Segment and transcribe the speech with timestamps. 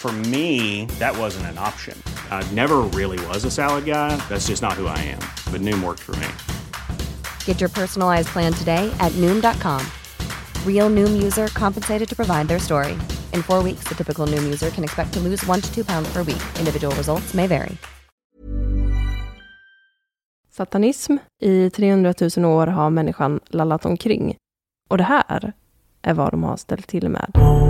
[0.00, 1.94] For me, that wasn't an option.
[2.30, 4.16] I never really was a salad guy.
[4.30, 5.20] That's just not who I am.
[5.52, 6.26] But Noom worked for me.
[7.44, 9.84] Get your personalized plan today at Noom.com.
[10.64, 12.92] Real Noom user compensated to provide their story.
[13.34, 16.08] In four weeks, the typical Noom user can expect to lose one to two pounds
[16.12, 16.42] per week.
[16.58, 17.76] Individual results may vary.
[20.50, 21.18] Satanism.
[21.42, 24.36] I 300 000 år har människan lallat omkring.
[24.88, 25.52] Och det här
[26.02, 27.69] är vad de har ställt till med.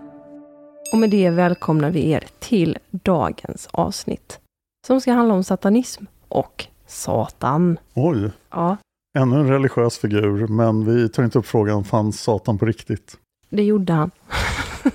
[0.91, 4.39] Och med det välkomnar vi er till dagens avsnitt.
[4.87, 7.77] Som ska handla om satanism och Satan.
[7.93, 8.77] Oj, Ja,
[9.19, 13.17] ännu en religiös figur, men vi tar inte upp frågan, fanns Satan på riktigt?
[13.49, 14.11] det gjorde han.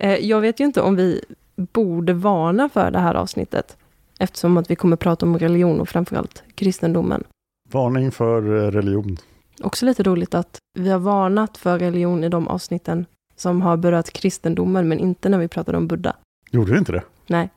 [0.00, 1.24] Eh, Jag vet ju inte om vi
[1.56, 3.76] borde varna för det här avsnittet.
[4.18, 7.24] Eftersom att vi kommer prata om religion och framförallt kristendomen.
[7.70, 9.16] Varning för eh, religion.
[9.62, 13.06] Också lite roligt att vi har varnat för religion i de avsnitten
[13.42, 16.16] som har berört kristendomen, men inte när vi pratade om Buddha.
[16.50, 17.02] Gjorde vi inte det?
[17.26, 17.50] Nej.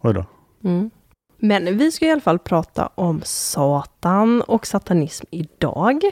[0.00, 0.24] Oj då.
[0.64, 0.90] Mm.
[1.38, 6.02] Men vi ska i alla fall prata om Satan och satanism idag.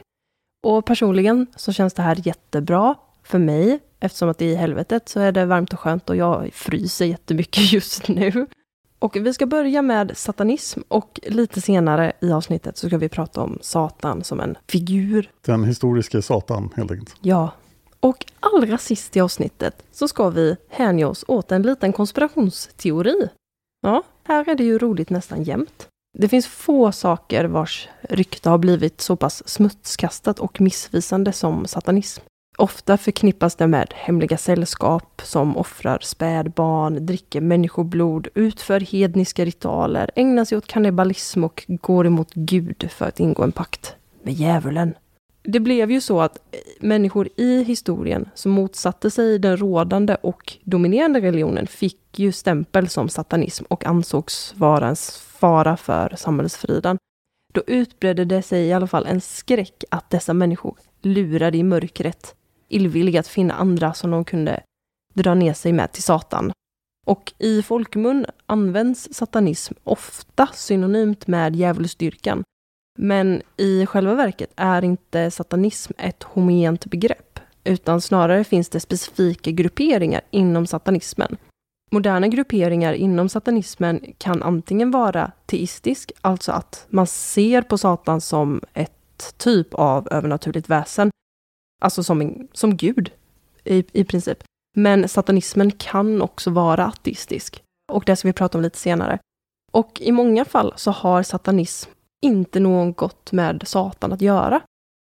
[0.66, 3.78] Och personligen så känns det här jättebra för mig.
[4.00, 8.08] Eftersom att i helvetet så är det varmt och skönt och jag fryser jättemycket just
[8.08, 8.46] nu.
[8.98, 13.40] Och vi ska börja med satanism och lite senare i avsnittet så ska vi prata
[13.40, 15.30] om Satan som en figur.
[15.46, 17.16] Den historiske Satan, helt enkelt.
[17.20, 17.50] Ja.
[18.00, 23.28] Och allra sist i avsnittet så ska vi hänge oss åt en liten konspirationsteori.
[23.82, 25.88] Ja, här är det ju roligt nästan jämt.
[26.18, 32.22] Det finns få saker vars rykte har blivit så pass smutskastat och missvisande som satanism.
[32.58, 40.44] Ofta förknippas det med hemliga sällskap som offrar spädbarn, dricker människoblod, utför hedniska ritualer, ägnar
[40.44, 44.94] sig åt kannibalism och går emot Gud för att ingå en pakt med djävulen.
[45.50, 50.56] Det blev ju så att eh, människor i historien som motsatte sig den rådande och
[50.64, 54.96] dominerande religionen fick ju stämpel som satanism och ansågs vara en
[55.40, 56.98] fara för samhällsfriden.
[57.52, 62.34] Då utbredde det sig i alla fall en skräck att dessa människor lurade i mörkret,
[62.68, 64.60] illvilliga att finna andra som de kunde
[65.14, 66.52] dra ner sig med till Satan.
[67.06, 72.44] Och i folkmun används satanism ofta synonymt med djävulsdyrkan.
[72.98, 79.50] Men i själva verket är inte satanism ett homogent begrepp, utan snarare finns det specifika
[79.50, 81.36] grupperingar inom satanismen.
[81.92, 88.62] Moderna grupperingar inom satanismen kan antingen vara teistisk, alltså att man ser på Satan som
[88.74, 91.10] ett typ av övernaturligt väsen,
[91.82, 93.12] alltså som, en, som Gud
[93.64, 94.38] i, i princip.
[94.76, 99.18] Men satanismen kan också vara ateistisk, och det ska vi prata om lite senare.
[99.72, 101.90] Och i många fall så har satanism
[102.22, 104.60] inte något med Satan att göra.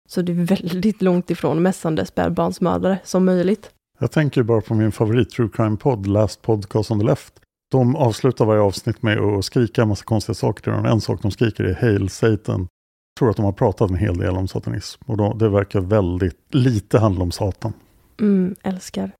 [0.09, 3.71] Så det är väldigt långt ifrån mässande spädbarnsmördare som möjligt.
[3.99, 7.33] Jag tänker bara på min favorit True Crime-podd, Last Podcast on the Left.
[7.71, 10.91] De avslutar varje avsnitt med att skrika en massa konstiga saker varandra.
[10.91, 12.59] En sak de skriker är Hail Satan.
[12.59, 15.01] Jag tror att de har pratat en hel del om satanism.
[15.05, 17.73] Och då, det verkar väldigt lite handla om Satan.
[18.19, 19.11] Mm, älskar.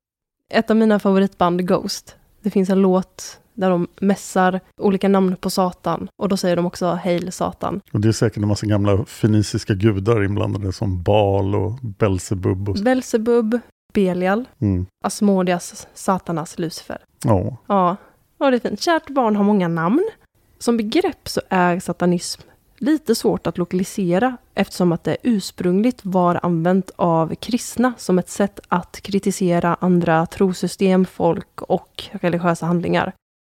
[0.48, 2.16] Ett av mina favoritband, Ghost.
[2.42, 6.08] Det finns en låt där de mässar olika namn på Satan.
[6.16, 7.80] Och då säger de också Hail Satan.
[7.92, 12.68] Och det är säkert en massa gamla feniciska gudar inblandade som Baal och Belzebub.
[12.68, 12.74] Och...
[12.74, 13.60] Belzebub,
[13.92, 14.86] Belial, Mm.
[15.04, 16.98] Asmodeas, Satanas, Lucifer.
[17.24, 17.96] Ja, Ja,
[18.38, 18.82] ja, det är fint.
[18.82, 20.10] Kärt barn har många namn.
[20.58, 22.42] Som begrepp så är satanism
[22.80, 28.60] lite svårt att lokalisera eftersom att det ursprungligt var använt av kristna som ett sätt
[28.68, 33.12] att kritisera andra trosystem, folk och religiösa handlingar.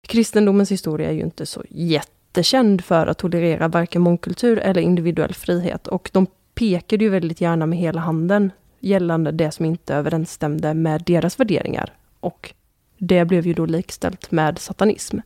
[0.09, 5.87] Kristendomens historia är ju inte så jättekänd för att tolerera varken mångkultur eller individuell frihet
[5.87, 8.51] och de pekade ju väldigt gärna med hela handen
[8.81, 11.93] gällande det som inte överensstämde med deras värderingar.
[12.21, 12.55] Och
[12.99, 15.19] det blev ju då likställt med satanism.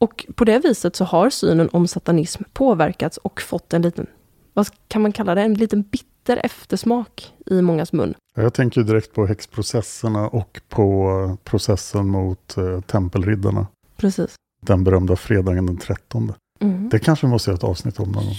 [0.00, 4.06] Och på det viset så har synen om satanism påverkats och fått en liten,
[4.54, 8.14] vad kan man kalla det, en liten bitter eftersmak i mångas mun.
[8.34, 13.66] jag tänker direkt på häxprocesserna och på processen mot eh, tempelriddarna.
[13.98, 14.34] Precis.
[14.60, 16.32] Den berömda fredagen den 13.
[16.60, 16.88] Mm.
[16.88, 18.34] Det kanske vi måste göra ett avsnitt om någon gång.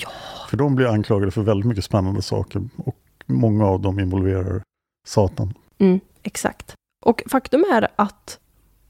[0.50, 2.69] För de blir anklagade för väldigt mycket spännande saker.
[2.77, 2.95] Och
[3.25, 4.61] många av dem involverar
[5.07, 5.53] Satan.
[5.77, 6.75] Mm, exakt.
[7.06, 8.39] Och faktum är att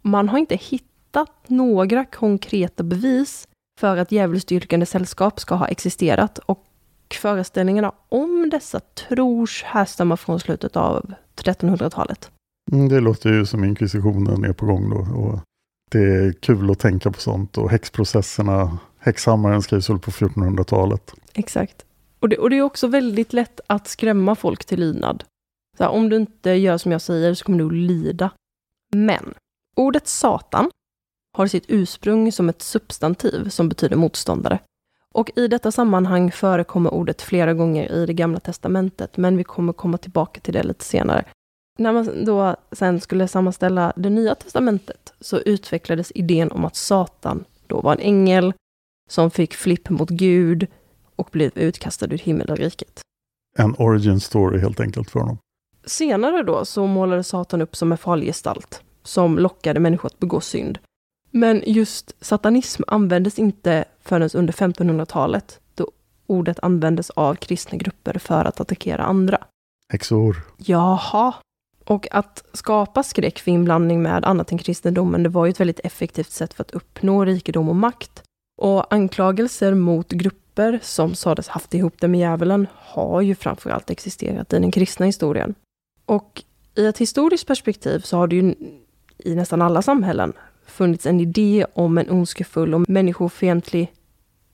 [0.01, 3.47] man har inte hittat några konkreta bevis
[3.79, 6.65] för att djävulsdyrkande sällskap ska ha existerat och
[7.21, 12.31] föreställningarna om dessa tros härstammar från slutet av 1300-talet.
[12.71, 14.97] Mm, det låter ju som inkvisitionen är på gång då.
[14.97, 15.39] Och
[15.89, 17.57] det är kul att tänka på sånt.
[17.57, 21.13] Och häxprocesserna, häxhammaren skrivs väl på 1400-talet.
[21.33, 21.85] Exakt.
[22.19, 25.23] Och det, och det är också väldigt lätt att skrämma folk till lydnad.
[25.77, 28.31] Så här, om du inte gör som jag säger så kommer du att lida.
[28.91, 29.33] Men
[29.75, 30.71] ordet Satan
[31.37, 34.59] har sitt ursprung som ett substantiv som betyder motståndare.
[35.13, 39.73] Och i detta sammanhang förekommer ordet flera gånger i det gamla testamentet, men vi kommer
[39.73, 41.25] komma tillbaka till det lite senare.
[41.79, 47.43] När man då sen skulle sammanställa det nya testamentet så utvecklades idén om att Satan
[47.67, 48.53] då var en ängel
[49.09, 50.67] som fick flipp mot Gud
[51.15, 53.01] och blev utkastad ur himmelriket.
[53.57, 55.37] En origin story helt enkelt för honom.
[55.85, 60.41] Senare då så målades Satan upp som en farlig gestalt som lockade människor att begå
[60.41, 60.79] synd.
[61.31, 65.91] Men just satanism användes inte förrän under 1500-talet då
[66.27, 69.37] ordet användes av kristna grupper för att attackera andra.
[69.91, 70.35] Häxor.
[70.57, 71.33] Jaha.
[71.89, 75.79] Och att skapa skräck för inblandning med annat än kristendomen, det var ju ett väldigt
[75.83, 78.23] effektivt sätt för att uppnå rikedom och makt.
[78.57, 84.53] Och anklagelser mot grupper som sades haft ihop det med djävulen har ju framförallt existerat
[84.53, 85.55] i den kristna historien.
[86.05, 86.43] Och
[86.75, 88.55] i ett historiskt perspektiv så har det ju
[89.17, 90.33] i nästan alla samhällen
[90.65, 93.93] funnits en idé om en ondskefull och människofientlig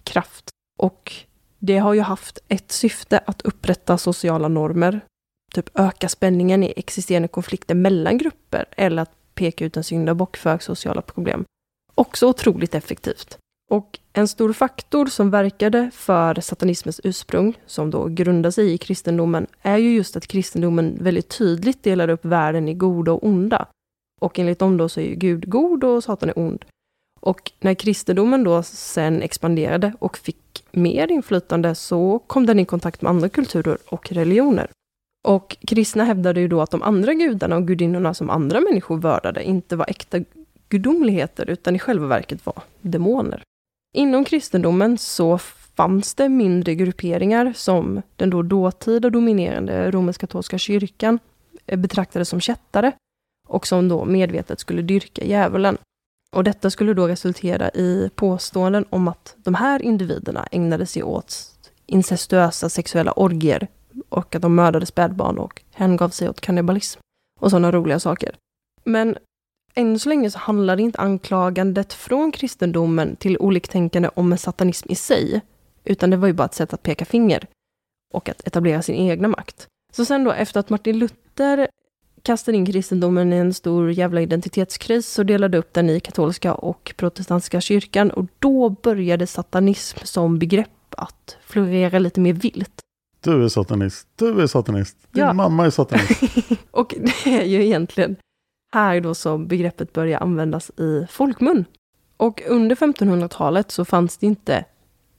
[0.03, 0.49] kraft.
[0.77, 1.13] Och
[1.59, 5.01] det har ju haft ett syfte att upprätta sociala normer,
[5.55, 10.57] typ öka spänningen i existerande konflikter mellan grupper eller att peka ut en syndabock för
[10.57, 11.45] sociala problem.
[11.95, 13.37] Också otroligt effektivt.
[13.71, 19.47] Och en stor faktor som verkade för satanismens ursprung, som då grundar sig i kristendomen,
[19.61, 23.65] är ju just att kristendomen väldigt tydligt delar upp världen i goda och onda.
[24.21, 26.65] Och enligt dem då så är ju Gud god och Satan är ond.
[27.19, 33.01] Och när kristendomen då sen expanderade och fick mer inflytande så kom den i kontakt
[33.01, 34.69] med andra kulturer och religioner.
[35.25, 39.43] Och kristna hävdade ju då att de andra gudarna och gudinnorna som andra människor vördade
[39.43, 40.19] inte var äkta
[40.69, 43.43] gudomligheter utan i själva verket var demoner.
[43.93, 45.37] Inom kristendomen så
[45.75, 51.19] fanns det mindre grupperingar som den då dåtida dominerande romersk-katolska kyrkan
[51.65, 52.91] eh, betraktade som kättare
[53.47, 55.77] och som då medvetet skulle dyrka djävulen.
[56.31, 61.51] Och detta skulle då resultera i påståenden om att de här individerna ägnade sig åt
[61.85, 63.67] incestuösa sexuella orgier
[64.09, 66.99] och att de mördade spädbarn och hängav sig åt kannibalism
[67.39, 68.35] och sådana roliga saker.
[68.83, 69.17] Men
[69.73, 74.95] än så länge så handlar inte anklagandet från kristendomen till oliktänkande om en satanism i
[74.95, 75.41] sig,
[75.83, 77.47] utan det var ju bara ett sätt att peka finger
[78.13, 79.67] och att etablera sin egna makt.
[79.93, 81.67] Så sen då efter att Martin Luther
[82.21, 86.93] kastade in kristendomen i en stor jävla identitetskris så delade upp den i katolska och
[86.97, 92.81] protestantiska kyrkan och då började satanism som begrepp att florera lite mer vilt.
[93.25, 95.33] Du är satanist, du är satanist, din Ja.
[95.33, 96.21] mamma är satanist.
[96.71, 98.15] Och det är ju egentligen
[98.73, 101.65] här då som begreppet börjar användas i folkmun.
[102.17, 104.65] Och under 1500-talet så fanns det inte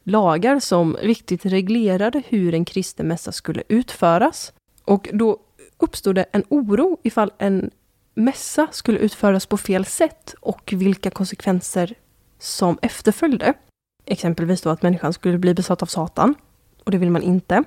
[0.04, 4.52] lagar som riktigt reglerade hur en kristen mässa skulle utföras.
[4.84, 5.38] Och då
[5.78, 7.70] uppstod det en oro ifall en
[8.14, 11.94] mässa skulle utföras på fel sätt och vilka konsekvenser
[12.38, 13.54] som efterföljde.
[14.04, 16.34] Exempelvis då att människan skulle bli besatt av Satan.
[16.84, 17.64] Och det vill man inte.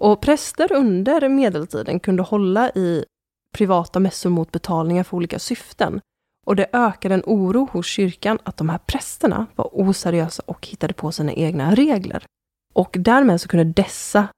[0.00, 3.04] Och präster under medeltiden kunde hålla i
[3.54, 6.00] privata mässor mot betalningar för olika syften.
[6.46, 10.94] Och det ökade en oro hos kyrkan att de här prästerna var oseriösa och hittade
[10.94, 12.24] på sina egna regler.
[12.74, 14.28] Och därmed så kunde dessa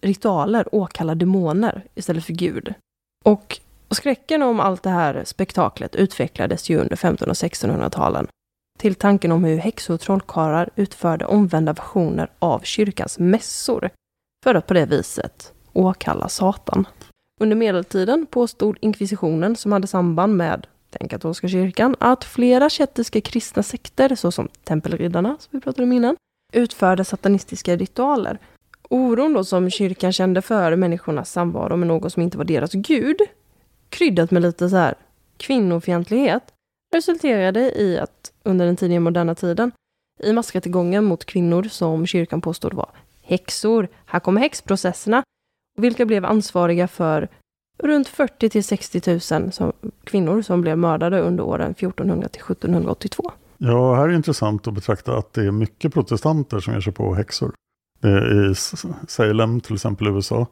[0.00, 2.74] ritualer åkalla demoner istället för Gud.
[3.24, 3.60] Och
[3.90, 8.26] skräcken om allt det här spektaklet utvecklades ju under 1500 och 1600-talen
[8.78, 13.90] till tanken om hur häxor och trollkarlar utförde omvända versioner av kyrkans mässor
[14.44, 16.86] för att på det viset åkalla Satan.
[17.40, 23.62] Under medeltiden påstod inkvisitionen, som hade samband med den katolska kyrkan, att flera kettiska kristna
[23.62, 26.16] sekter, såsom tempelriddarna, som vi pratade om innan,
[26.52, 28.38] utförde satanistiska ritualer.
[28.88, 33.20] Oron då som kyrkan kände för människornas samvaro med någon som inte var deras gud,
[33.88, 34.94] kryddat med lite så här
[35.36, 36.42] kvinnofientlighet,
[36.94, 39.72] resulterade i att under den tidiga moderna tiden
[40.22, 42.90] i massrättegångar mot kvinnor som kyrkan påstod var
[43.30, 43.88] häxor.
[44.06, 45.22] Här kommer häxprocesserna,
[45.78, 47.28] vilka blev ansvariga för
[47.78, 49.72] runt 40 till 60 000 som,
[50.04, 53.32] kvinnor som blev mördade under åren 1400 till 1782.
[53.58, 57.14] Ja, här är intressant att betrakta att det är mycket protestanter som ger sig på
[57.14, 57.52] häxor.
[58.00, 58.54] Det är I
[59.08, 60.46] Salem till exempel i USA.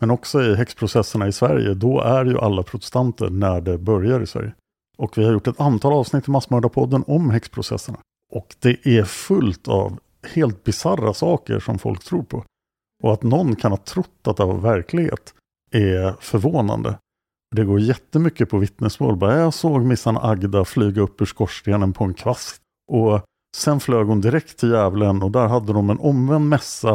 [0.00, 4.26] Men också i häxprocesserna i Sverige, då är ju alla protestanter när det börjar i
[4.26, 4.52] Sverige.
[4.96, 7.98] Och vi har gjort ett antal avsnitt i Massmördarpodden om häxprocesserna.
[8.32, 9.98] Och det är fullt av
[10.34, 12.44] helt bizarra saker som folk tror på.
[13.02, 15.34] Och att någon kan ha trott att det var verklighet
[15.70, 16.98] är förvånande.
[17.56, 19.16] Det går jättemycket på vittnesmål.
[19.16, 22.62] Bara, jag såg missan Agda flyga upp ur skorstenen på en kvast.
[22.92, 23.20] Och
[23.56, 26.92] sen flög hon direkt till djävulen och där hade de en omvänd mässa.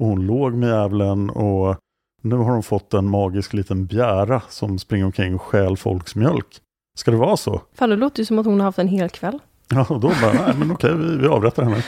[0.00, 1.76] Och hon låg med djävulen och
[2.22, 6.60] nu har de fått en magisk liten bjära som springer omkring och stjäl folks mjölk.
[6.98, 7.62] Ska det vara så?
[7.74, 9.38] Fan, det låter ju som att hon har haft en hel kväll.
[9.68, 11.84] Ja, och då bara, nej men okej, vi, vi avrättar henne.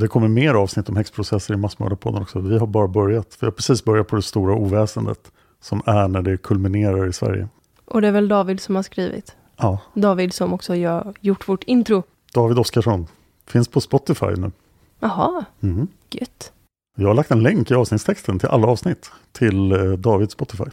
[0.00, 2.40] Det kommer mer avsnitt om häxprocesser i Massmördarpodden också.
[2.40, 3.36] Vi har bara börjat.
[3.40, 7.48] Vi har precis börjat på det stora oväsendet som är när det kulminerar i Sverige.
[7.84, 9.36] Och det är väl David som har skrivit?
[9.56, 9.78] Ja.
[9.94, 12.02] David som också har gjort vårt intro.
[12.34, 13.06] David Oskarsson.
[13.46, 14.52] Finns på Spotify nu.
[15.00, 15.88] Jaha, mm.
[16.10, 16.52] gött.
[16.96, 20.64] Jag har lagt en länk i avsnittstexten till alla avsnitt till eh, Davids Spotify.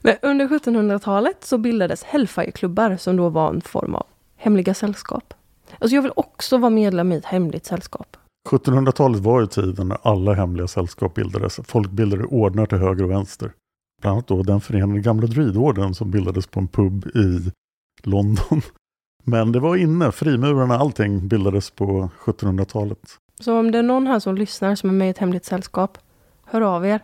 [0.00, 4.06] Men under 1700-talet så bildades Hellfire-klubbar som då var en form av
[4.36, 5.34] hemliga sällskap.
[5.78, 8.16] Alltså jag vill också vara medlem i ett hemligt sällskap.
[8.48, 11.60] 1700-talet var ju tiden när alla hemliga sällskap bildades.
[11.64, 13.52] Folk bildade ordnar till höger och vänster.
[14.02, 17.52] Bland annat då den förenade gamla druidorden som bildades på en pub i
[18.02, 18.62] London.
[19.24, 22.98] Men det var inne, frimurarna, allting bildades på 1700-talet.
[23.40, 25.98] Så om det är någon här som lyssnar som är med i ett hemligt sällskap,
[26.44, 27.00] hör av er.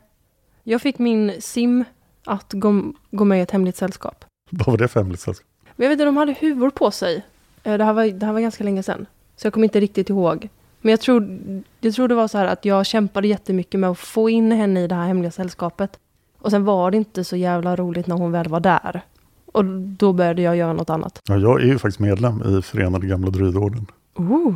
[0.62, 1.84] Jag fick min sim
[2.24, 4.24] att gå, gå med i ett hemligt sällskap.
[4.50, 5.48] Vad var det för hemligt sällskap?
[5.76, 7.24] Jag vet inte, de hade huvor på sig.
[7.62, 9.06] Eh, det här, var, det här var ganska länge sedan.
[9.36, 10.48] Så jag kommer inte riktigt ihåg.
[10.84, 11.38] Men jag tror,
[11.80, 14.84] jag tror det var så här att jag kämpade jättemycket med att få in henne
[14.84, 15.98] i det här hemliga sällskapet.
[16.38, 19.00] Och sen var det inte så jävla roligt när hon väl var där.
[19.46, 21.20] Och då började jag göra något annat.
[21.28, 23.86] Ja, jag är ju faktiskt medlem i Förenade Gamla Druidorden.
[24.20, 24.54] Uh.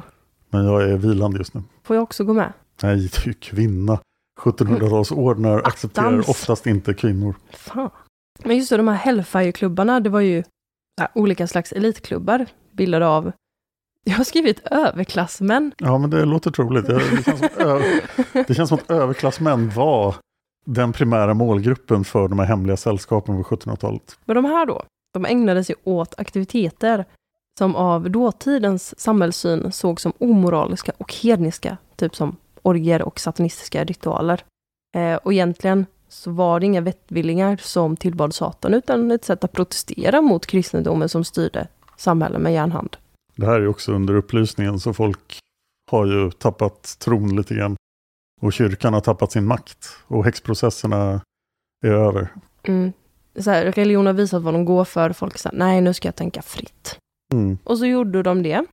[0.50, 1.62] Men jag är vilande just nu.
[1.82, 2.52] Får jag också gå med?
[2.82, 3.98] Nej, du är ju kvinna.
[4.40, 7.34] 1700-talsordnar accepterar oftast inte kvinnor.
[7.50, 7.90] Fan.
[8.44, 10.42] Men just det, de här Hellfire-klubbarna, det var ju
[11.14, 13.32] olika slags elitklubbar bildade av
[14.08, 15.72] jag har skrivit överklassmän.
[15.78, 16.86] Ja, men det låter troligt.
[16.86, 17.82] Det, känns som,
[18.46, 20.14] det känns som att överklassmän var
[20.66, 24.18] den primära målgruppen för de här hemliga sällskapen på 1700-talet.
[24.24, 24.82] Men de här då,
[25.14, 27.04] de ägnade sig åt aktiviteter
[27.58, 34.44] som av dåtidens samhällssyn såg som omoraliska och hedniska, typ som orger och satanistiska ritualer.
[34.96, 39.52] Eh, och egentligen så var det inga vettvillingar som tillbad Satan, utan ett sätt att
[39.52, 42.96] protestera mot kristendomen som styrde samhället med järnhand.
[43.38, 45.38] Det här är också under upplysningen, så folk
[45.90, 47.76] har ju tappat tron lite grann.
[48.40, 49.88] Och kyrkan har tappat sin makt.
[50.06, 51.20] Och häxprocesserna
[51.86, 52.28] är över.
[52.62, 52.92] Mm.
[53.38, 55.12] Så här, religion har visat vad de går för.
[55.12, 56.98] Folk säger nej nu ska jag tänka fritt.
[57.32, 57.58] Mm.
[57.64, 58.64] Och så gjorde de det.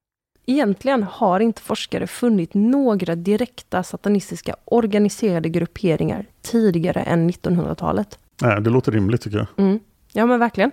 [0.46, 8.20] Egentligen har inte forskare funnit några direkta satanistiska organiserade grupperingar tidigare än 1900-talet.
[8.42, 9.48] Nej, det låter rimligt tycker jag.
[9.58, 9.80] Mm.
[10.14, 10.72] Ja men verkligen.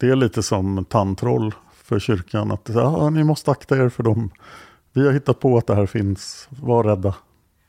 [0.00, 1.54] Det är lite som tantroll
[1.90, 2.50] för kyrkan.
[2.52, 4.30] Att ja, ni måste akta er för dem.
[4.92, 6.48] Vi har hittat på att det här finns.
[6.50, 7.14] Var rädda.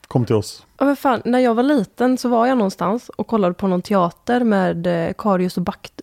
[0.08, 0.66] Kom till oss.
[0.78, 3.82] Ja, men fan, när jag var liten så var jag någonstans och kollade på någon
[3.82, 6.00] teater med eh, Karius och, Bakt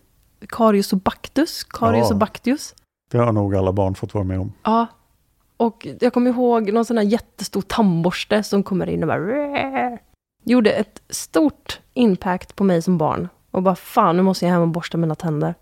[0.48, 1.64] Karius och Baktus.
[1.64, 2.14] Karius Ja.
[2.14, 2.74] och Baktius.
[3.10, 4.52] Det har nog alla barn fått vara med om.
[4.62, 4.86] Ja.
[5.56, 9.98] Och jag kommer ihåg någon sån här jättestor tandborste som kommer in och bara...
[10.44, 13.28] Gjorde ett stort impact på mig som barn.
[13.50, 15.54] Och bara fan, nu måste jag hem och borsta mina tänder.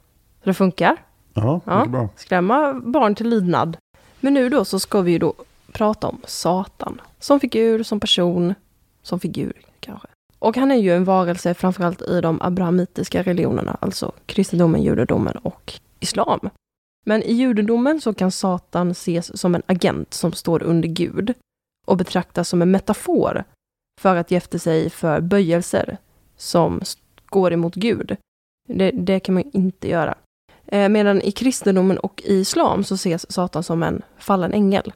[0.43, 0.97] Så det funkar.
[1.45, 2.09] Ja, mycket bra.
[2.17, 3.77] skrämma barn till lydnad.
[4.21, 5.35] Men nu då så ska vi ju då
[5.73, 7.01] prata om Satan.
[7.19, 8.55] Som figur, som person,
[9.03, 10.09] som figur kanske.
[10.39, 15.73] Och han är ju en varelse framförallt i de abrahamitiska religionerna, alltså kristendomen, judendomen och
[16.01, 16.51] islam.
[17.07, 21.35] Men i judendomen så kan Satan ses som en agent som står under Gud
[21.87, 23.45] och betraktas som en metafor
[24.01, 25.97] för att ge efter sig för böjelser
[26.37, 26.81] som
[27.27, 28.17] går emot Gud.
[28.69, 30.15] Det, det kan man inte göra.
[30.73, 34.93] Eh, medan i kristendomen och i islam så ses Satan som en fallen ängel.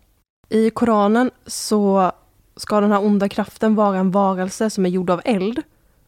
[0.49, 2.13] I Koranen så
[2.57, 5.63] ska den här onda kraften vara en varelse som är gjord av eld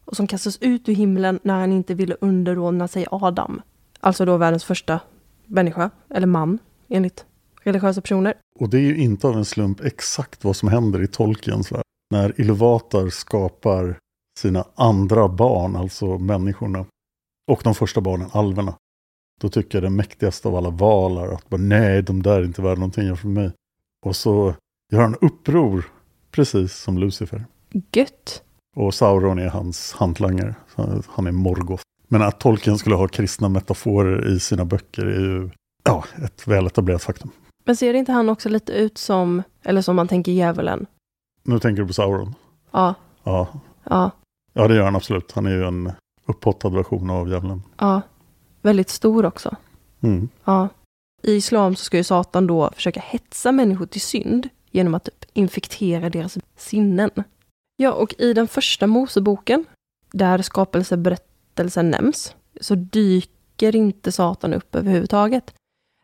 [0.05, 3.61] och som kastas ut ur himlen när han inte ville underordna sig Adam.
[3.99, 4.99] Alltså då världens första
[5.45, 7.25] människa, eller man, enligt
[7.63, 8.33] religiösa personer.
[8.59, 11.83] Och det är ju inte av en slump exakt vad som händer i Tolkiens värld.
[12.11, 13.97] När Iluvatar skapar
[14.39, 16.85] sina andra barn, alltså människorna,
[17.51, 18.75] och de första barnen, alverna.
[19.41, 22.75] Då tycker den mäktigaste av alla valar att bara, nej, de där är inte värda
[22.75, 23.51] någonting för mig.
[24.05, 24.55] Och så
[24.91, 25.85] gör han uppror,
[26.31, 27.45] precis som Lucifer.
[27.91, 28.43] Gött.
[28.75, 30.55] Och Sauron är hans hantlangare.
[31.07, 31.83] Han är Morgoth.
[32.07, 35.49] Men att Tolkien skulle ha kristna metaforer i sina böcker är ju
[35.83, 37.31] ja, ett väletablerat faktum.
[37.65, 40.85] Men ser inte han också lite ut som, eller som man tänker djävulen?
[41.43, 42.35] Nu tänker du på Sauron?
[42.71, 43.47] Ja, Ja,
[43.83, 44.11] ja,
[44.53, 45.31] ja det gör han absolut.
[45.31, 45.91] Han är ju en
[46.25, 47.63] upphottad version av djävulen.
[47.77, 48.01] ja.
[48.65, 49.55] Väldigt stor också.
[50.01, 50.29] Mm.
[50.45, 50.69] Ja.
[51.23, 55.25] I islam så ska ju Satan då försöka hetsa människor till synd genom att typ
[55.33, 57.09] infektera deras sinnen.
[57.77, 59.65] Ja, och i den första Moseboken,
[60.11, 65.53] där skapelseberättelsen nämns, så dyker inte Satan upp överhuvudtaget.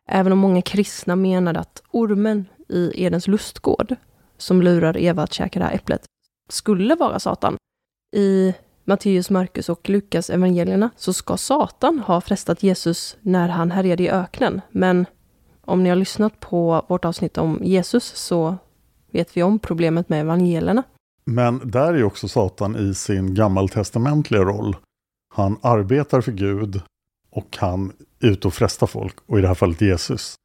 [0.07, 3.95] Även om många kristna menade att ormen i Edens lustgård,
[4.37, 6.05] som lurar Eva att käka det här äpplet,
[6.49, 7.57] skulle vara Satan.
[8.15, 8.53] I
[8.83, 14.09] Matteus, Markus och Lukas evangelierna så ska Satan ha frestat Jesus när han härjade i
[14.09, 14.61] öknen.
[14.71, 15.05] Men
[15.61, 18.57] om ni har lyssnat på vårt avsnitt om Jesus så
[19.11, 20.83] vet vi om problemet med evangelierna.
[21.25, 24.75] Men där är ju också Satan i sin gammaltestamentliga roll.
[25.33, 26.81] Han arbetar för Gud
[27.29, 29.15] och han är ute och frestar folk.
[29.25, 30.35] Och i det här fallet Jesus.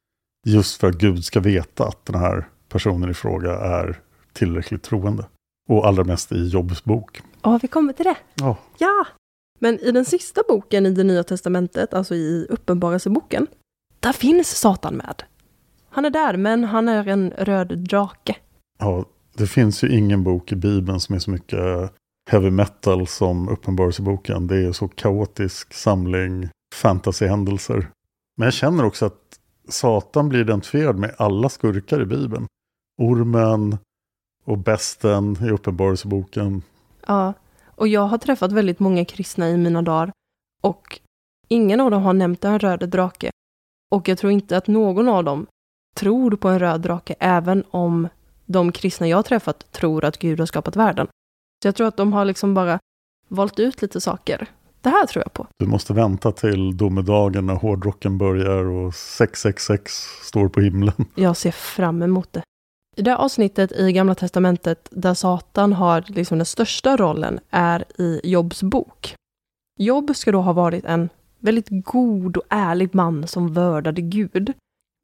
[0.45, 3.99] Just för att Gud ska veta att den här personen i fråga är
[4.33, 5.25] tillräckligt troende.
[5.69, 7.21] Och allra mest i Jobs bok.
[7.41, 8.17] Ja, vi kommer till det.
[8.35, 9.07] Ja, Ja!
[9.59, 13.47] Men i den sista boken i det nya testamentet, alltså i Uppenbarelseboken,
[13.99, 15.23] där finns Satan med.
[15.89, 18.35] Han är där, men han är en röd drake.
[18.79, 21.91] ja, det finns ju ingen bok i Bibeln som är så mycket
[22.29, 24.47] heavy metal som Uppenbarelseboken.
[24.47, 27.89] Det är så kaotisk samling fantasyhändelser.
[28.37, 32.47] Men jag känner också att Satan blir identifierad med alla skurkar i Bibeln.
[33.01, 33.77] Ormen
[34.45, 36.61] och besten i Uppenbarelseboken.
[37.07, 37.33] Ja,
[37.65, 40.11] och jag har träffat väldigt många kristna i mina dagar
[40.61, 40.99] och
[41.47, 43.31] ingen av dem har nämnt en röd drake.
[43.91, 45.45] Och jag tror inte att någon av dem
[45.95, 48.07] tror på en röd drake, även om
[48.45, 51.07] de kristna jag har träffat tror att Gud har skapat världen.
[51.63, 52.79] Så jag tror att de har liksom bara
[53.27, 54.47] valt ut lite saker.
[54.81, 55.47] Det här tror jag på.
[55.59, 59.91] Du måste vänta till domedagen när hårdrocken börjar och 666
[60.23, 61.05] står på himlen.
[61.15, 62.41] Jag ser fram emot det.
[62.97, 68.19] I det avsnittet i Gamla Testamentet där Satan har liksom den största rollen är i
[68.23, 69.15] Jobs bok.
[69.79, 74.53] Job ska då ha varit en väldigt god och ärlig man som vördade Gud.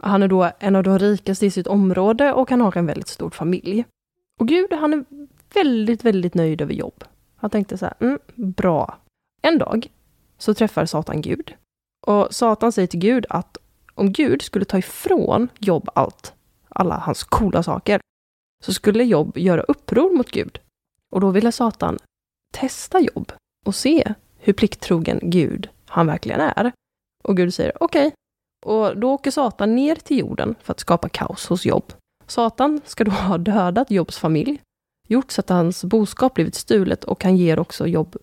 [0.03, 3.07] Han är då en av de rikaste i sitt område och han har en väldigt
[3.07, 3.85] stor familj.
[4.39, 5.05] Och Gud, han är
[5.53, 7.03] väldigt, väldigt nöjd över Job.
[7.35, 8.97] Han tänkte så här, mm, bra.
[9.41, 9.87] En dag
[10.37, 11.53] så träffar Satan Gud.
[12.07, 13.57] Och Satan säger till Gud att
[13.93, 16.33] om Gud skulle ta ifrån Job allt,
[16.75, 17.99] alla hans coola saker,
[18.63, 20.59] så skulle Jobb göra uppror mot Gud.
[21.11, 21.99] Och då ville Satan
[22.53, 23.31] testa Jobb
[23.65, 26.71] och se hur plikttrogen Gud han verkligen är.
[27.23, 28.13] Och Gud säger okej.
[28.65, 31.93] Och då åker Satan ner till jorden för att skapa kaos hos Jobb.
[32.27, 34.61] Satan ska då ha dödat Jobs familj,
[35.07, 38.17] gjort så att hans boskap blivit stulet och han ger också Jobb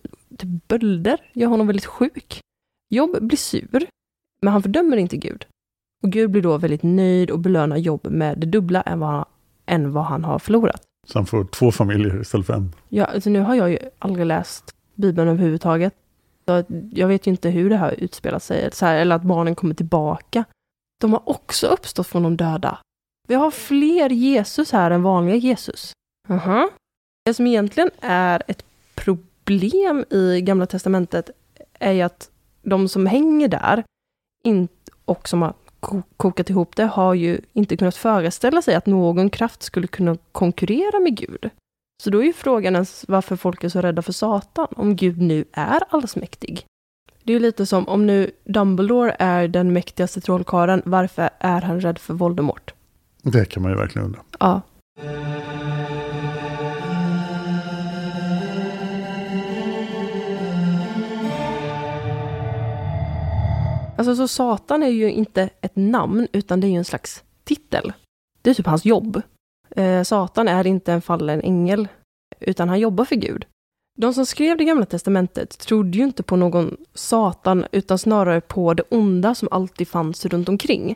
[0.67, 2.39] bölder, gör honom väldigt sjuk.
[2.89, 3.87] Jobb blir sur,
[4.41, 5.45] men han fördömer inte Gud.
[6.03, 9.25] Och Gud blir då väldigt nöjd och belönar Jobb med det dubbla än vad han,
[9.65, 10.81] än vad han har förlorat.
[11.07, 12.75] Så han får två familjer istället för en.
[12.89, 15.93] Ja, alltså nu har jag ju aldrig läst Bibeln överhuvudtaget.
[16.45, 19.55] Så jag vet ju inte hur det här utspelar sig, så här, eller att barnen
[19.55, 20.43] kommer tillbaka.
[21.01, 22.77] De har också uppstått från de döda.
[23.27, 25.93] Vi har fler Jesus här än vanliga Jesus.
[26.29, 26.69] Aha.
[27.25, 31.29] Det som egentligen är ett problem i Gamla Testamentet
[31.79, 32.29] är ju att
[32.61, 33.83] de som hänger där
[35.05, 35.53] och som har
[36.17, 40.99] kokat ihop det har ju inte kunnat föreställa sig att någon kraft skulle kunna konkurrera
[40.99, 41.49] med Gud.
[42.03, 45.21] Så då är ju frågan ens varför folk är så rädda för Satan, om Gud
[45.21, 46.65] nu är allsmäktig.
[47.23, 51.81] Det är ju lite som om nu Dumbledore är den mäktigaste trollkarlen, varför är han
[51.81, 52.73] rädd för Voldemort?
[53.21, 54.19] Det kan man ju verkligen undra.
[54.39, 54.61] Ja.
[64.01, 67.93] Alltså så Satan är ju inte ett namn, utan det är ju en slags titel.
[68.41, 69.21] Det är typ hans jobb.
[69.69, 71.87] Eh, Satan är inte en fallen ängel,
[72.39, 73.45] utan han jobbar för Gud.
[73.97, 78.73] De som skrev det gamla testamentet trodde ju inte på någon Satan, utan snarare på
[78.73, 80.95] det onda som alltid fanns runt omkring.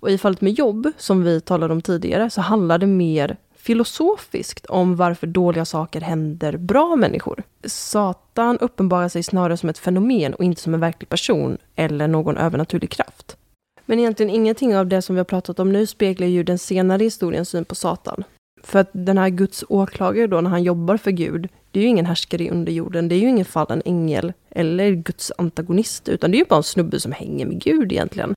[0.00, 4.66] Och i fallet med jobb, som vi talade om tidigare, så handlar det mer filosofiskt
[4.66, 7.42] om varför dåliga saker händer bra människor.
[7.64, 12.36] Satan uppenbarar sig snarare som ett fenomen och inte som en verklig person eller någon
[12.36, 13.36] övernaturlig kraft.
[13.86, 17.02] Men egentligen ingenting av det som vi har pratat om nu speglar ju den senare
[17.02, 18.24] historiens syn på Satan.
[18.62, 21.88] För att den här Guds åklagare då, när han jobbar för Gud, det är ju
[21.88, 26.36] ingen härskare i underjorden, det är ju ingen fallen ängel eller Guds antagonist, utan det
[26.36, 28.34] är ju bara en snubbe som hänger med Gud egentligen.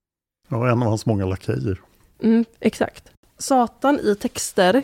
[0.49, 1.81] Ja, en av hans många lakejer.
[2.23, 3.11] Mm, exakt.
[3.37, 4.83] Satan i texter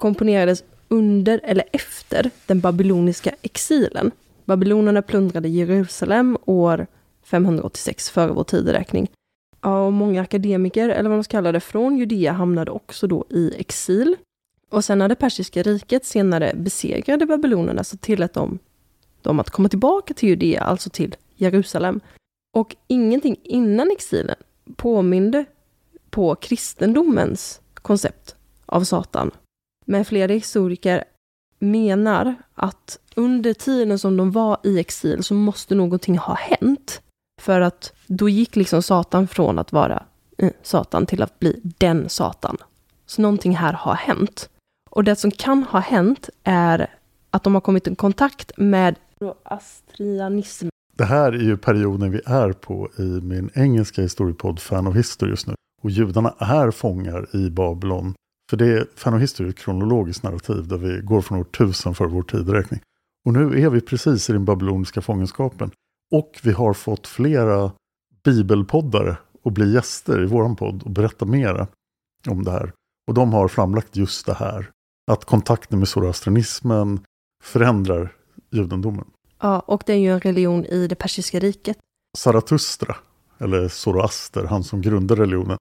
[0.00, 4.10] komponerades under eller efter den babyloniska exilen.
[4.44, 6.86] Babylonerna plundrade Jerusalem år
[7.24, 9.10] 586 före vår tideräkning.
[9.62, 13.24] Ja, och många akademiker, eller vad man ska kalla det, från Judea hamnade också då
[13.30, 14.16] i exil.
[14.70, 18.58] Och sen när det persiska riket senare besegrade babylonerna så tillät de
[19.22, 22.00] dem att komma tillbaka till Judea, alltså till Jerusalem.
[22.56, 24.36] Och ingenting innan exilen
[24.76, 25.44] påminde
[26.10, 28.36] på kristendomens koncept
[28.66, 29.30] av Satan.
[29.90, 31.04] Men flera historiker
[31.58, 37.02] menar att under tiden som de var i exil så måste någonting ha hänt.
[37.40, 40.02] För att då gick liksom Satan från att vara
[40.38, 42.56] eh, Satan till att bli den Satan.
[43.06, 44.48] Så någonting här har hänt.
[44.90, 46.90] Och det som kan ha hänt är
[47.30, 48.94] att de har kommit i kontakt med
[49.42, 50.68] astrianism.
[50.96, 55.30] Det här är ju perioden vi är på i min engelska historiepodd Fan of History
[55.30, 55.54] just nu.
[55.82, 58.14] Och judarna är fångar i Babylon.
[58.50, 62.06] För det är Fan History ett kronologiskt narrativ där vi går från år 1000 för
[62.06, 62.80] vår tideräkning.
[63.24, 65.70] Och nu är vi precis i den babyloniska fångenskapen.
[66.12, 67.72] Och vi har fått flera
[68.24, 71.66] bibelpoddare att bli gäster i våran podd och berätta mera
[72.28, 72.72] om det här.
[73.08, 74.70] Och de har framlagt just det här.
[75.10, 77.00] Att kontakten med zoroastrianismen
[77.42, 78.12] förändrar
[78.50, 79.04] judendomen.
[79.40, 81.78] Ja, och det är ju en religion i det persiska riket.
[82.18, 82.96] Zarathustra,
[83.38, 85.58] eller Zoroaster, han som grundade religionen.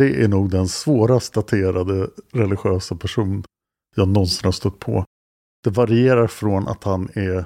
[0.00, 3.44] Det är nog den svårast daterade religiösa person
[3.96, 5.04] jag någonsin har stött på.
[5.64, 7.44] Det varierar från att han är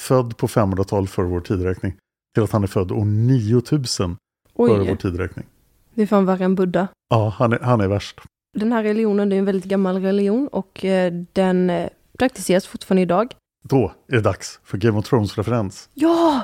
[0.00, 1.92] född på 500-talet före vår tidräkning
[2.34, 4.16] till att han är född år 9000
[4.54, 4.68] Oj.
[4.70, 5.46] före vår tidräkning.
[5.94, 6.88] Det är fan värre än Buddha.
[7.10, 8.20] Ja, han är, han är värst.
[8.58, 11.88] Den här religionen det är en väldigt gammal religion och eh, den eh,
[12.18, 13.34] praktiseras fortfarande idag.
[13.68, 15.88] Då är det dags för Game of Thrones-referens.
[15.94, 16.42] Ja!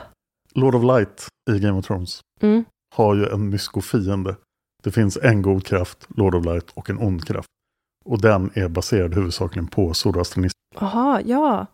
[0.54, 2.64] Lord of Light i Game of Thrones Mm.
[2.94, 4.36] har ju en myskofiende.
[4.82, 7.48] Det finns en god kraft, Lord of Light, och en ond kraft.
[8.04, 10.58] Och den är baserad huvudsakligen på zoroastrianism.
[10.76, 11.66] Aha, ja.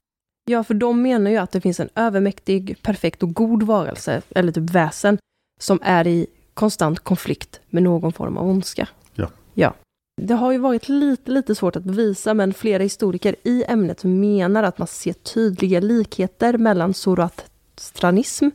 [0.50, 4.52] Ja, för de menar ju att det finns en övermäktig, perfekt och god varelse, eller
[4.52, 5.18] typ väsen,
[5.60, 8.88] som är i konstant konflikt med någon form av ondska.
[9.14, 9.28] Ja.
[9.54, 9.74] Ja.
[10.22, 14.62] Det har ju varit lite, lite svårt att bevisa, men flera historiker i ämnet menar
[14.62, 18.48] att man ser tydliga likheter mellan zoroastranism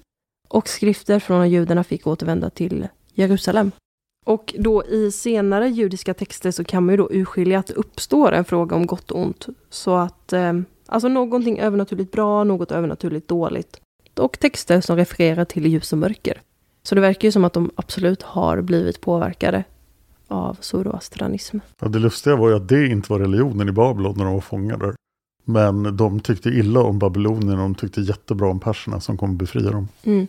[0.49, 3.71] och skrifter från när judarna fick återvända till Jerusalem.
[4.25, 8.31] Och då i senare judiska texter så kan man ju då urskilja att det uppstår
[8.31, 9.47] en fråga om gott och ont.
[9.69, 10.53] Så att, eh,
[10.85, 13.81] alltså någonting övernaturligt bra, något övernaturligt dåligt.
[14.15, 16.41] Och texter som refererar till ljus och mörker.
[16.83, 19.63] Så det verkar ju som att de absolut har blivit påverkade
[20.27, 21.57] av zoroastranism.
[21.81, 24.41] Ja, det lustiga var ju att det inte var religionen i Babylon när de var
[24.41, 24.95] fångar där.
[25.45, 29.71] Men de tyckte illa om babylonierna och de tyckte jättebra om perserna som kom befria
[29.71, 29.87] dem.
[30.03, 30.27] Mm.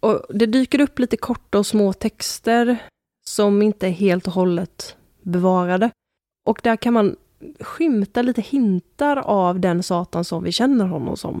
[0.00, 2.78] Och det dyker upp lite korta och små texter
[3.28, 5.90] som inte är helt och hållet bevarade.
[6.46, 7.16] Och där kan man
[7.60, 11.40] skymta lite hintar av den Satan som vi känner honom som.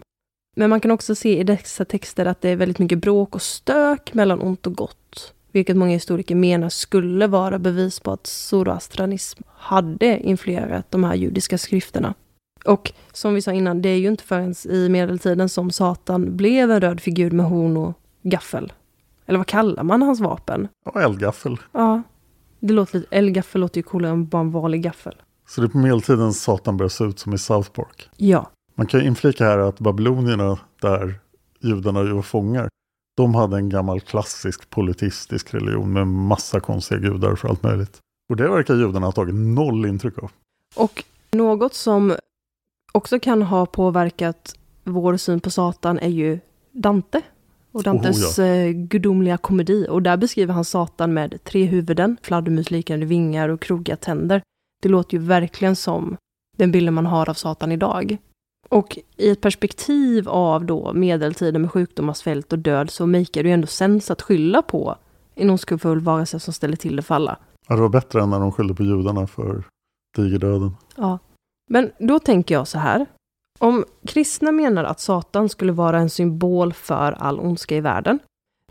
[0.56, 3.42] Men man kan också se i dessa texter att det är väldigt mycket bråk och
[3.42, 5.34] stök mellan ont och gott.
[5.52, 11.58] Vilket många historiker menar skulle vara bevis på att zoroastranism hade influerat de här judiska
[11.58, 12.14] skrifterna.
[12.64, 16.70] Och som vi sa innan, det är ju inte förrän i medeltiden som Satan blev
[16.70, 18.72] en röd figur med horn och gaffel.
[19.28, 20.68] Eller vad kallar man hans vapen?
[20.84, 21.56] Ja, eldgaffel.
[21.72, 22.02] Ja,
[22.60, 25.14] det låter lite, eldgaffel låter ju coolare än bara en vanlig gaffel.
[25.48, 28.08] Så det är på medeltiden Satan börjar se ut som i South Park.
[28.16, 28.50] Ja.
[28.74, 31.14] Man kan ju inflika här att babylonierna, där
[31.60, 32.68] judarna ju var fångar,
[33.16, 37.98] de hade en gammal klassisk politistisk religion med massa konstiga gudar för allt möjligt.
[38.30, 40.30] Och det verkar judarna ha tagit noll intryck av.
[40.76, 42.16] Och något som
[42.92, 46.38] också kan ha påverkat vår syn på Satan är ju
[46.72, 47.22] Dante.
[47.72, 49.86] Och Dantes Oh, eh, gudomliga komedi.
[49.90, 54.42] Och där beskriver han Satan med tre huvuden, fladdermusliknande vingar och krokiga tänder.
[54.82, 56.16] Det låter ju verkligen som
[56.56, 58.16] den bilden man har av Satan idag.
[58.68, 63.48] Och i ett perspektiv av då medeltiden med sjukdomar, svält och död så makear det
[63.48, 64.96] ju ändå sens att skylla på
[65.34, 67.36] en ondskefull varelse som ställer till det för alla.
[67.68, 69.64] Ja, det var bättre än när de skyllde på judarna för
[70.16, 70.76] digerdöden.
[70.96, 71.18] Ja.
[71.70, 73.06] Men då tänker jag så här.
[73.58, 78.18] Om kristna menar att Satan skulle vara en symbol för all ondska i världen,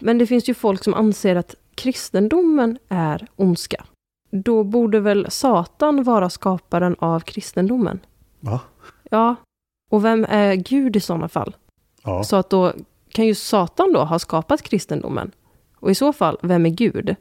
[0.02, 3.86] men det finns ju folk som anser att kristendomen är ondska.
[4.32, 8.00] Då borde väl Satan vara skaparen av kristendomen?
[8.39, 8.60] Va?
[9.10, 9.36] Ja.
[9.91, 11.56] Och vem är Gud i sådana fall?
[12.04, 12.23] Ja.
[12.23, 12.73] Så att då
[13.10, 15.32] kan ju Satan då ha skapat kristendomen.
[15.76, 17.15] Och i så fall, vem är Gud?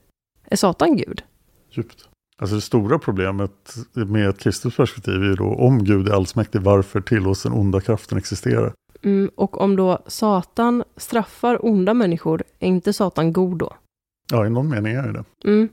[0.44, 1.22] Är Satan Gud?
[1.70, 2.09] Djupt.
[2.42, 6.61] Alltså det stora problemet med ett kristet perspektiv är ju då om Gud är allsmäktig,
[6.61, 8.72] varför tillåts den onda kraften existera?
[9.03, 13.72] Mm, och om då Satan straffar onda människor, är inte Satan god då?
[14.33, 15.49] Ja, i någon mening är det.
[15.49, 15.68] Mm.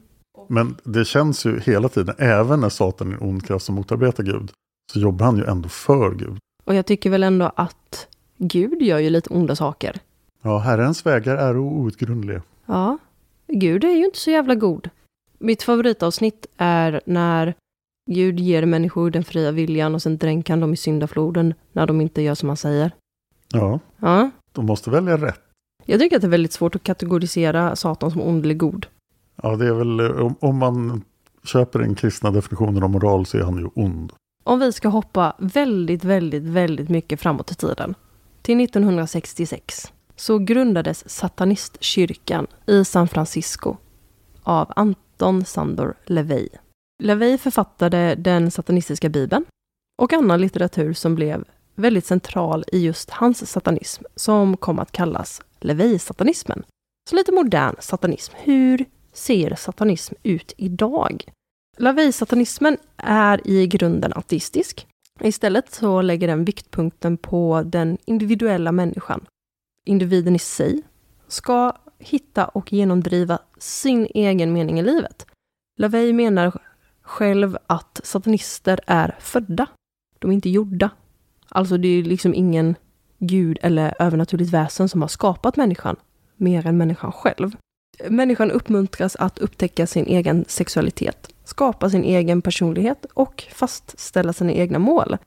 [0.50, 4.24] Men det känns ju hela tiden, även när Satan är en ond kraft som motarbetar
[4.24, 4.52] Gud,
[4.92, 6.38] så jobbar han ju ändå för Gud.
[6.64, 10.00] Och jag tycker väl ändå att Gud gör ju lite onda saker.
[10.42, 12.42] Ja, Herrens vägar är outgrundliga.
[12.66, 12.98] Ja,
[13.48, 14.90] Gud är ju inte så jävla god.
[15.44, 17.54] Mitt favoritavsnitt är när
[18.12, 22.02] Gud ger människor den fria viljan och sen dränker han dem i syndafloden när de
[22.02, 22.92] inte gör som han säger.
[23.54, 25.40] Ja, Ja, de måste välja rätt.
[25.86, 28.86] jag tycker att det är väldigt svårt att kategorisera Satan som ond eller god.
[29.42, 31.02] Ja, det är väl eh, om, om man
[31.44, 34.14] köper den kristna definitionen av moral så är han ju ond.
[34.44, 37.96] Om vi ska hoppa väldigt, väldigt, väldigt mycket framåt i tiden.
[38.42, 43.78] Till 1966 så grundades satanistkyrkan i San Francisco
[44.44, 44.74] av
[45.24, 46.48] Anton Sandor LeVey.
[47.04, 49.46] LeVey författade den satanistiska bibeln
[50.02, 55.42] och annan litteratur som blev väldigt central i just hans satanism som kom att kallas
[55.60, 56.64] LeVey-satanismen.
[57.10, 58.34] Så lite modern satanism.
[58.38, 61.24] Hur ser satanism ut idag?
[61.78, 64.88] LeVey-satanismen är i grunden ateistisk.
[65.20, 69.26] Istället så lägger den viktpunkten på den individuella människan.
[69.86, 70.82] Individen i sig
[71.28, 75.26] ska hitta och genomdriva sin egen mening i livet.
[75.80, 76.62] LaVey menar
[77.02, 79.68] själv att satanister är födda.
[80.20, 80.90] De är inte gjorda.
[81.50, 82.76] Alltså det är liksom ingen
[83.20, 85.96] gud eller övernaturligt väsen som har skapat människan
[86.38, 87.56] mer än människan själv.
[88.10, 94.80] Människan uppmuntras att upptäcka sin egen sexualitet, skapa sin egen personlighet och fastställa sina egna
[94.80, 95.18] mål.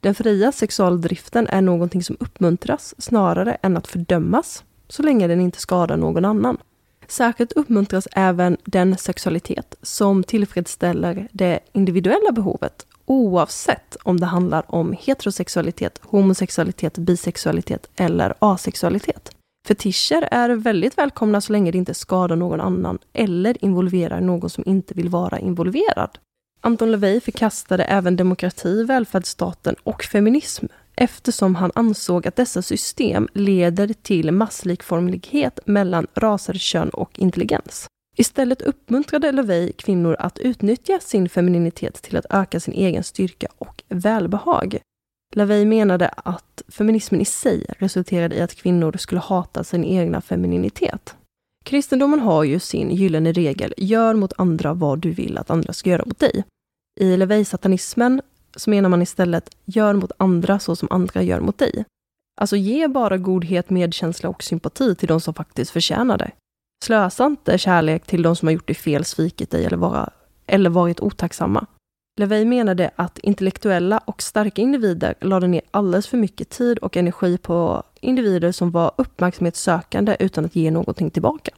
[0.00, 5.60] Den fria sexualdriften är någonting som uppmuntras snarare än att fördömas, så länge den inte
[5.60, 6.58] skadar någon annan.
[7.08, 14.96] Särskilt uppmuntras även den sexualitet som tillfredsställer det individuella behovet oavsett om det handlar om
[15.00, 19.30] heterosexualitet, homosexualitet, bisexualitet eller asexualitet.
[19.68, 24.64] Fetischer är väldigt välkomna så länge det inte skadar någon annan eller involverar någon som
[24.66, 26.18] inte vill vara involverad.
[26.60, 30.66] Anton LaVey förkastade även demokrati, välfärdsstaten och feminism
[30.96, 37.86] eftersom han ansåg att dessa system leder till masslikformighet mellan raser, kön och intelligens.
[38.16, 43.82] Istället uppmuntrade LaVey kvinnor att utnyttja sin femininitet till att öka sin egen styrka och
[43.88, 44.78] välbehag.
[45.34, 51.14] LaVey menade att feminismen i sig resulterade i att kvinnor skulle hata sin egna femininitet.
[51.64, 55.90] Kristendomen har ju sin gyllene regel, gör mot andra vad du vill att andra ska
[55.90, 56.44] göra mot dig.
[57.00, 58.22] I LaVey-satanismen
[58.56, 61.84] så menar man istället, gör mot andra så som andra gör mot dig.
[62.40, 66.30] Alltså ge bara godhet, medkänsla och sympati till de som faktiskt förtjänar det.
[66.84, 70.10] Slösa inte kärlek till de som har gjort dig fel, svikit dig eller, vara,
[70.46, 71.66] eller varit otacksamma.
[72.20, 77.38] LaVey menade att intellektuella och starka individer lade ner alldeles för mycket tid och energi
[77.38, 81.50] på individer som var uppmärksamhetssökande utan att ge någonting tillbaka.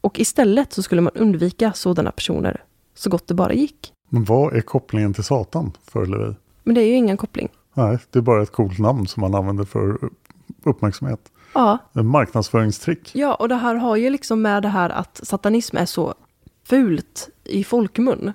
[0.00, 2.62] Och istället så skulle man undvika sådana personer
[2.94, 3.92] så gott det bara gick.
[4.12, 6.34] Men vad är kopplingen till Satan för Levi?
[6.62, 7.48] Men det är ju ingen koppling.
[7.74, 9.98] Nej, det är bara ett coolt namn som man använder för
[10.64, 11.32] uppmärksamhet.
[11.54, 11.78] Ja.
[11.92, 13.10] En marknadsföringstrick.
[13.14, 16.14] Ja, och det här har ju liksom med det här att satanism är så
[16.64, 18.32] fult i folkmun.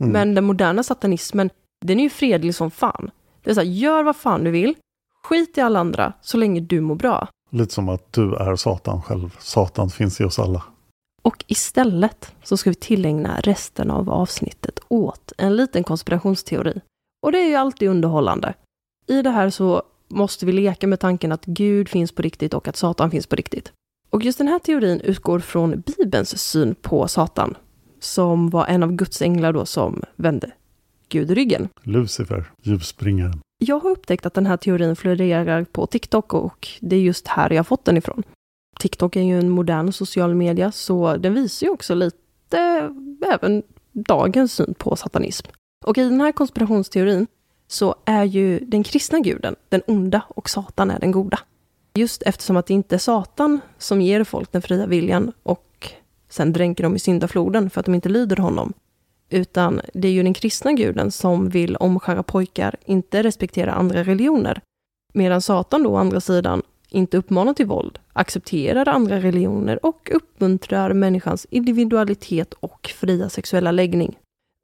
[0.00, 0.12] Mm.
[0.12, 1.50] Men den moderna satanismen,
[1.84, 3.10] den är ju fredlig som fan.
[3.42, 4.74] Det är så här, gör vad fan du vill,
[5.24, 7.28] skit i alla andra, så länge du mår bra.
[7.50, 9.36] Lite som att du är Satan själv.
[9.38, 10.62] Satan finns i oss alla.
[11.24, 16.80] Och istället så ska vi tillägna resten av avsnittet åt en liten konspirationsteori.
[17.22, 18.54] Och det är ju alltid underhållande.
[19.06, 22.68] I det här så måste vi leka med tanken att Gud finns på riktigt och
[22.68, 23.72] att Satan finns på riktigt.
[24.10, 27.56] Och just den här teorin utgår från Bibelns syn på Satan,
[28.00, 30.50] som var en av Guds änglar då som vände
[31.08, 31.68] Gud ryggen.
[31.82, 33.40] Lucifer, ljusbringaren.
[33.58, 37.50] Jag har upptäckt att den här teorin florerar på TikTok och det är just här
[37.50, 38.22] jag fått den ifrån.
[38.84, 42.90] TikTok är ju en modern social media, så den visar ju också lite
[43.32, 45.46] även dagens syn på satanism.
[45.84, 47.26] Och i den här konspirationsteorin
[47.66, 51.38] så är ju den kristna guden den onda och Satan är den goda.
[51.94, 55.90] Just eftersom att det inte är Satan som ger folk den fria viljan och
[56.30, 58.72] sen dränker dem i syndafloden för att de inte lyder honom.
[59.30, 64.60] Utan det är ju den kristna guden som vill omskära pojkar, inte respektera andra religioner.
[65.14, 66.62] Medan Satan då å andra sidan
[66.94, 74.18] inte uppmanar till våld, accepterar andra religioner och uppmuntrar människans individualitet och fria sexuella läggning.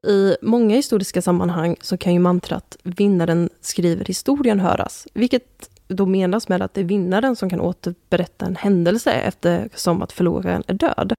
[0.07, 6.49] I många historiska sammanhang så kan ju mantrat vinnaren skriver historien höras, vilket då menas
[6.49, 11.13] med att det är vinnaren som kan återberätta en händelse eftersom att förloraren är död.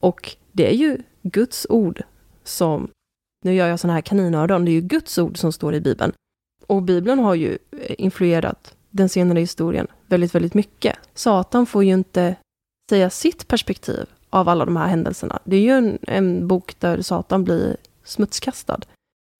[0.00, 2.02] Och det är ju Guds ord
[2.44, 2.90] som,
[3.44, 6.12] nu gör jag sådana här kaninöron, det är ju Guds ord som står i Bibeln.
[6.66, 10.96] Och Bibeln har ju eh, influerat den senare historien väldigt, väldigt mycket.
[11.14, 12.36] Satan får ju inte
[12.90, 15.38] säga sitt perspektiv av alla de här händelserna.
[15.44, 18.80] Det är ju en, en bok där Satan blir smutskastad.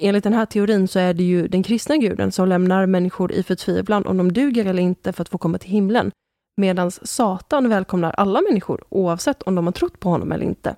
[0.03, 3.43] Enligt den här teorin så är det ju den kristna guden som lämnar människor i
[3.43, 6.11] förtvivlan om de duger eller inte för att få komma till himlen.
[6.57, 10.77] Medan Satan välkomnar alla människor oavsett om de har trott på honom eller inte.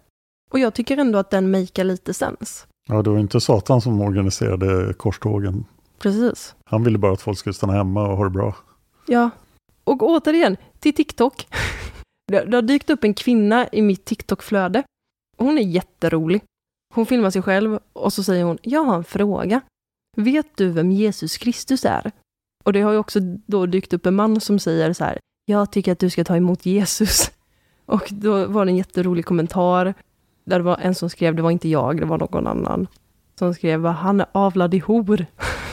[0.51, 2.67] Och jag tycker ändå att den makar lite sens.
[2.89, 5.65] Ja, det var inte Satan som organiserade korstågen.
[6.03, 6.55] Precis.
[6.65, 8.57] Han ville bara att folk skulle stanna hemma och ha det bra.
[9.07, 9.31] Ja.
[9.85, 11.47] Och återigen, till TikTok.
[12.27, 14.83] Det, har dykt upp en kvinna i mitt TikTok-flöde.
[15.39, 16.43] Hon är jätterolig.
[16.95, 19.61] Hon filmar sig själv och så säger hon, jag har en fråga.
[20.17, 22.13] Vet du vem Jesus Kristus är?
[22.65, 25.73] Och det har ju också då dykt upp en man som säger så här, jag
[25.73, 27.31] tycker att du ska ta emot Jesus.
[27.87, 29.95] Och då var det en jätterolig kommentar,
[30.45, 32.87] där det var en som skrev, det var inte jag, det var någon annan,
[33.39, 35.27] som skrev, han är avlad i hor.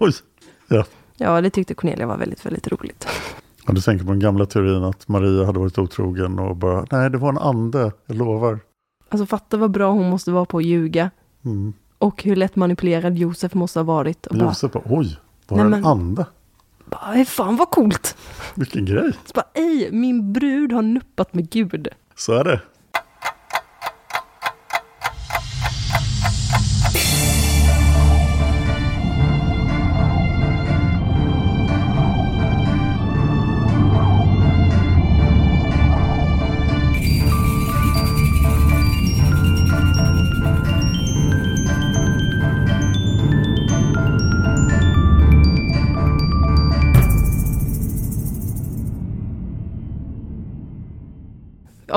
[0.00, 0.12] Oj!
[0.70, 0.84] Ja.
[1.16, 3.06] Ja, det tyckte Cornelia var väldigt, väldigt roligt.
[3.66, 7.10] Ja, du tänker på den gamla teorin att Maria hade varit otrogen och bara, nej
[7.10, 8.60] det var en ande, jag lovar.
[9.08, 11.10] Alltså fatta vad bra hon måste vara på att ljuga.
[11.44, 11.72] Mm.
[11.98, 14.26] Och hur lätt manipulerad Josef måste ha varit.
[14.26, 16.26] Och Josef bara, oj, var det en ande?
[16.84, 18.16] bara, "Ej, fan vad coolt!
[18.54, 19.12] Vilken grej.
[19.24, 21.88] Så bara, ej, min brud har nuppat med Gud.
[22.16, 22.60] Så är det.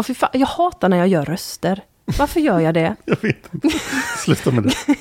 [0.03, 1.83] Fy fan, jag hatar när jag gör röster.
[2.17, 2.95] Varför gör jag det?
[3.05, 3.69] Jag vet inte.
[4.17, 4.75] Sluta med det.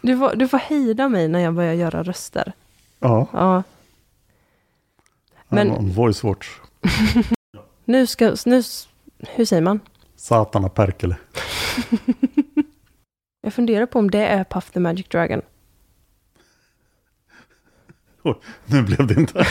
[0.00, 2.52] Du får, du får hejda mig när jag börjar göra röster.
[2.98, 3.62] Ja, Ja.
[5.48, 5.92] Men- Men...
[5.92, 6.48] voice watch.
[7.84, 8.62] Nu ska, nu,
[9.18, 9.80] hur säger man?
[10.16, 11.16] Satana Perkele.
[13.40, 15.42] Jag funderar på om det är Puff the Magic Dragon.
[18.22, 18.34] Oj,
[18.66, 19.46] nu blev det inte.